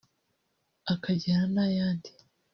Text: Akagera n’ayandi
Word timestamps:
Akagera 0.93 1.43
n’ayandi 1.53 2.09